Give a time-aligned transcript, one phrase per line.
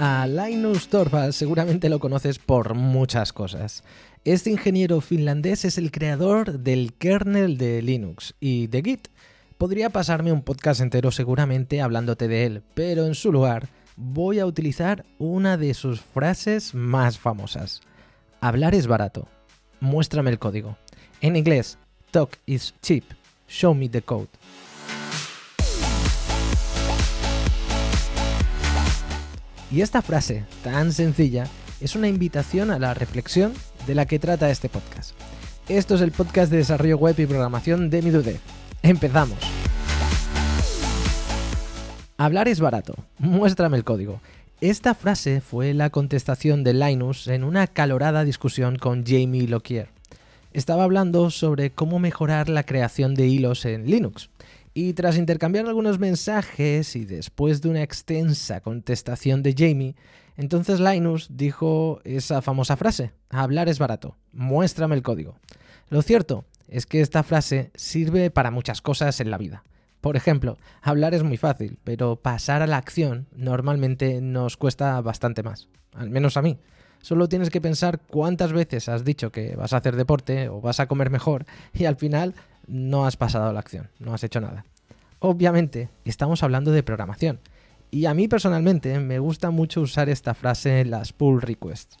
[0.00, 3.82] A Linus Torvalds seguramente lo conoces por muchas cosas.
[4.24, 9.08] Este ingeniero finlandés es el creador del kernel de Linux y de Git.
[9.58, 14.46] Podría pasarme un podcast entero seguramente hablándote de él, pero en su lugar voy a
[14.46, 17.80] utilizar una de sus frases más famosas.
[18.40, 19.26] Hablar es barato.
[19.80, 20.78] Muéstrame el código.
[21.20, 21.76] En inglés,
[22.12, 23.02] talk is cheap.
[23.48, 24.28] Show me the code.
[29.70, 31.46] Y esta frase tan sencilla
[31.80, 33.52] es una invitación a la reflexión
[33.86, 35.12] de la que trata este podcast.
[35.68, 38.40] Esto es el podcast de desarrollo web y programación de Midude.
[38.82, 39.38] Empezamos.
[42.16, 42.94] Hablar es barato.
[43.18, 44.20] Muéstrame el código.
[44.60, 49.90] Esta frase fue la contestación de Linus en una calorada discusión con Jamie Lockyer.
[50.52, 54.30] Estaba hablando sobre cómo mejorar la creación de hilos en Linux.
[54.80, 59.96] Y tras intercambiar algunos mensajes y después de una extensa contestación de Jamie,
[60.36, 65.34] entonces Linus dijo esa famosa frase, hablar es barato, muéstrame el código.
[65.88, 69.64] Lo cierto es que esta frase sirve para muchas cosas en la vida.
[70.00, 75.42] Por ejemplo, hablar es muy fácil, pero pasar a la acción normalmente nos cuesta bastante
[75.42, 76.56] más, al menos a mí.
[77.00, 80.78] Solo tienes que pensar cuántas veces has dicho que vas a hacer deporte o vas
[80.78, 82.34] a comer mejor y al final
[82.68, 84.64] no has pasado la acción, no has hecho nada.
[85.18, 87.40] Obviamente, estamos hablando de programación.
[87.90, 91.96] Y a mí personalmente me gusta mucho usar esta frase en las pull requests.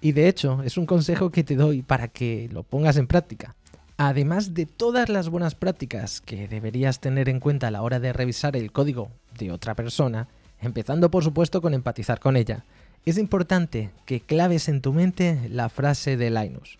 [0.00, 3.56] Y de hecho, es un consejo que te doy para que lo pongas en práctica.
[3.96, 8.12] Además de todas las buenas prácticas que deberías tener en cuenta a la hora de
[8.12, 10.28] revisar el código de otra persona,
[10.60, 12.64] empezando por supuesto con empatizar con ella,
[13.04, 16.78] es importante que claves en tu mente la frase de Linus.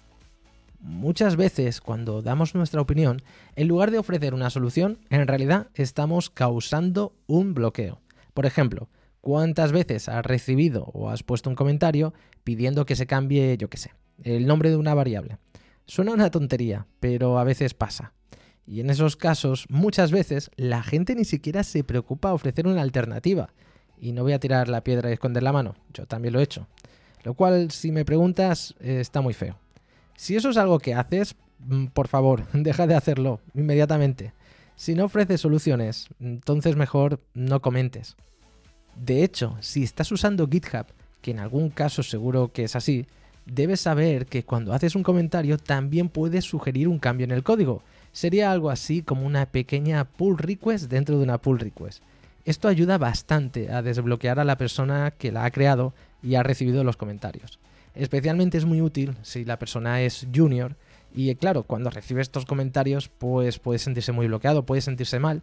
[0.80, 3.20] Muchas veces cuando damos nuestra opinión,
[3.54, 8.00] en lugar de ofrecer una solución, en realidad estamos causando un bloqueo.
[8.32, 8.88] Por ejemplo,
[9.20, 12.14] ¿cuántas veces has recibido o has puesto un comentario
[12.44, 13.90] pidiendo que se cambie, yo qué sé,
[14.22, 15.36] el nombre de una variable?
[15.84, 18.14] Suena una tontería, pero a veces pasa.
[18.66, 22.80] Y en esos casos, muchas veces, la gente ni siquiera se preocupa a ofrecer una
[22.80, 23.52] alternativa.
[23.98, 26.44] Y no voy a tirar la piedra y esconder la mano, yo también lo he
[26.44, 26.68] hecho.
[27.22, 29.58] Lo cual, si me preguntas, está muy feo.
[30.20, 34.34] Si eso es algo que haces, mm, por favor, deja de hacerlo inmediatamente.
[34.76, 38.16] Si no ofreces soluciones, entonces mejor no comentes.
[38.94, 40.84] De hecho, si estás usando GitHub,
[41.22, 43.06] que en algún caso seguro que es así,
[43.46, 47.82] debes saber que cuando haces un comentario también puedes sugerir un cambio en el código.
[48.12, 52.02] Sería algo así como una pequeña pull request dentro de una pull request.
[52.44, 56.84] Esto ayuda bastante a desbloquear a la persona que la ha creado y ha recibido
[56.84, 57.58] los comentarios.
[57.94, 60.76] Especialmente es muy útil si la persona es junior
[61.12, 65.42] y claro, cuando recibe estos comentarios pues puede sentirse muy bloqueado, puede sentirse mal.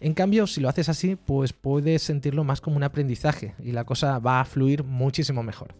[0.00, 3.84] En cambio, si lo haces así, pues puedes sentirlo más como un aprendizaje y la
[3.84, 5.74] cosa va a fluir muchísimo mejor.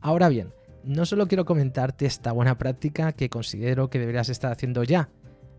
[0.00, 0.52] Ahora bien,
[0.84, 5.08] no solo quiero comentarte esta buena práctica que considero que deberías estar haciendo ya.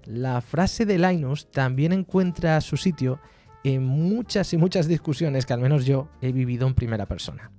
[0.06, 3.20] La frase de Linus también encuentra su sitio
[3.66, 7.52] en muchas y muchas discusiones que al menos yo he vivido en primera persona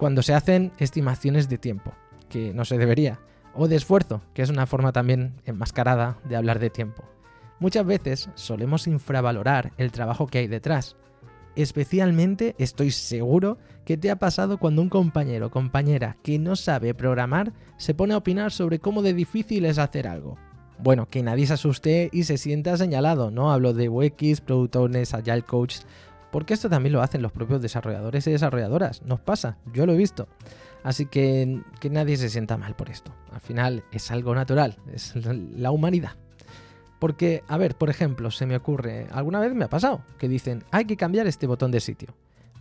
[0.00, 1.92] cuando se hacen estimaciones de tiempo,
[2.30, 3.20] que no se debería,
[3.54, 7.04] o de esfuerzo, que es una forma también enmascarada de hablar de tiempo.
[7.58, 10.96] Muchas veces solemos infravalorar el trabajo que hay detrás.
[11.54, 16.94] Especialmente estoy seguro que te ha pasado cuando un compañero o compañera que no sabe
[16.94, 20.38] programar se pone a opinar sobre cómo de difícil es hacer algo.
[20.78, 23.52] Bueno, que nadie se asuste y se sienta señalado, ¿no?
[23.52, 24.76] Hablo de UX, Product
[25.12, 25.80] Agile Coach
[26.30, 29.02] porque esto también lo hacen los propios desarrolladores y desarrolladoras.
[29.02, 30.28] Nos pasa, yo lo he visto.
[30.82, 33.12] Así que que nadie se sienta mal por esto.
[33.32, 36.12] Al final es algo natural, es la humanidad.
[36.98, 40.64] Porque, a ver, por ejemplo, se me ocurre, alguna vez me ha pasado, que dicen,
[40.70, 42.14] hay que cambiar este botón de sitio.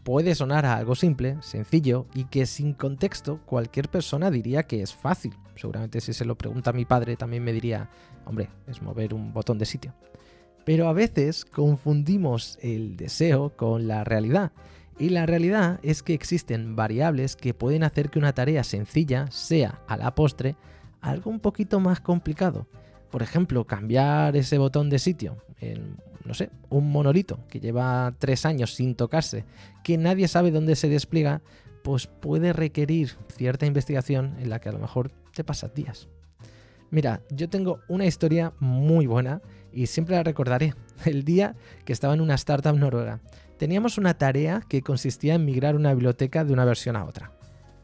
[0.03, 4.93] Puede sonar a algo simple, sencillo, y que sin contexto cualquier persona diría que es
[4.93, 5.35] fácil.
[5.55, 7.89] Seguramente si se lo pregunta a mi padre también me diría,
[8.25, 9.93] hombre, es mover un botón de sitio.
[10.65, 14.51] Pero a veces confundimos el deseo con la realidad.
[14.99, 19.81] Y la realidad es que existen variables que pueden hacer que una tarea sencilla sea,
[19.87, 20.55] a la postre,
[21.01, 22.67] algo un poquito más complicado.
[23.09, 28.45] Por ejemplo, cambiar ese botón de sitio en, no sé, un monolito que lleva tres
[28.45, 29.45] años sin tocarse,
[29.83, 31.41] que nadie sabe dónde se despliega,
[31.83, 36.09] pues puede requerir cierta investigación en la que a lo mejor te pasas días.
[36.91, 39.41] Mira, yo tengo una historia muy buena
[39.73, 40.73] y siempre la recordaré.
[41.05, 41.55] El día
[41.85, 43.19] que estaba en una startup noruega.
[43.57, 47.31] Teníamos una tarea que consistía en migrar una biblioteca de una versión a otra.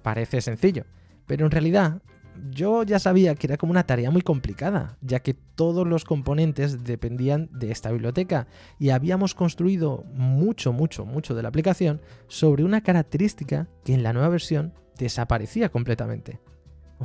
[0.01, 0.85] Parece sencillo,
[1.25, 2.01] pero en realidad
[2.49, 6.83] yo ya sabía que era como una tarea muy complicada, ya que todos los componentes
[6.83, 8.47] dependían de esta biblioteca
[8.79, 14.13] y habíamos construido mucho, mucho, mucho de la aplicación sobre una característica que en la
[14.13, 16.39] nueva versión desaparecía completamente.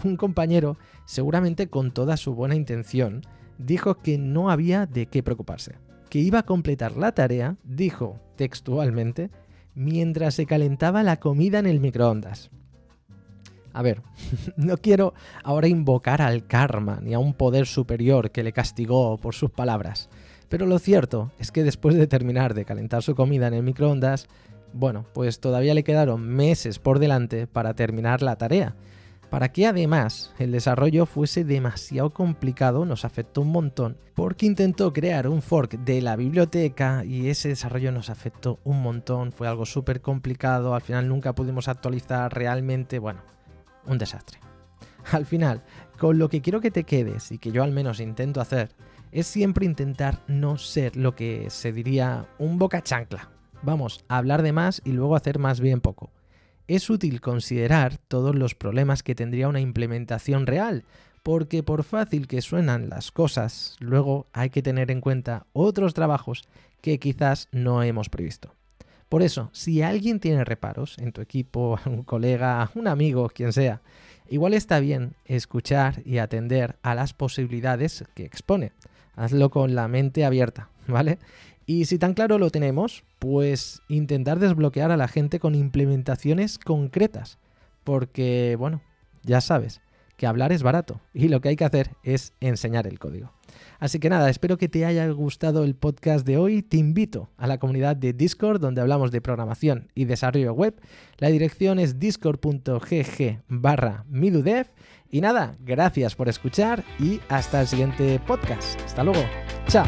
[0.05, 3.23] Un compañero, seguramente con toda su buena intención,
[3.67, 5.77] dijo que no había de qué preocuparse,
[6.09, 9.31] que iba a completar la tarea, dijo textualmente,
[9.75, 12.51] mientras se calentaba la comida en el microondas.
[13.73, 14.03] A ver,
[14.57, 15.15] no quiero
[15.45, 20.09] ahora invocar al karma ni a un poder superior que le castigó por sus palabras,
[20.49, 24.27] pero lo cierto es que después de terminar de calentar su comida en el microondas,
[24.73, 28.75] bueno, pues todavía le quedaron meses por delante para terminar la tarea.
[29.31, 35.29] Para que además el desarrollo fuese demasiado complicado nos afectó un montón porque intentó crear
[35.29, 40.00] un fork de la biblioteca y ese desarrollo nos afectó un montón, fue algo súper
[40.00, 43.23] complicado, al final nunca pudimos actualizar realmente, bueno,
[43.87, 44.41] un desastre.
[45.12, 45.62] Al final,
[45.99, 48.71] con lo que quiero que te quedes y que yo al menos intento hacer,
[49.12, 53.31] es siempre intentar no ser lo que se diría un boca chancla.
[53.62, 56.11] Vamos, hablar de más y luego hacer más bien poco.
[56.70, 60.84] Es útil considerar todos los problemas que tendría una implementación real,
[61.25, 66.44] porque por fácil que suenan las cosas, luego hay que tener en cuenta otros trabajos
[66.81, 68.55] que quizás no hemos previsto.
[69.08, 73.82] Por eso, si alguien tiene reparos en tu equipo, un colega, un amigo, quien sea,
[74.28, 78.70] igual está bien escuchar y atender a las posibilidades que expone.
[79.15, 81.19] Hazlo con la mente abierta, ¿vale?
[81.67, 87.39] Y si tan claro lo tenemos, pues intentar desbloquear a la gente con implementaciones concretas.
[87.85, 88.83] Porque, bueno,
[89.23, 89.81] ya sabes
[90.17, 93.33] que hablar es barato y lo que hay que hacer es enseñar el código.
[93.79, 96.61] Así que nada, espero que te haya gustado el podcast de hoy.
[96.62, 100.79] Te invito a la comunidad de Discord donde hablamos de programación y desarrollo web.
[101.17, 104.05] La dirección es discord.gg barra.
[105.11, 108.81] Y nada, gracias por escuchar y hasta el siguiente podcast.
[108.83, 109.25] Hasta luego.
[109.67, 109.87] Chao.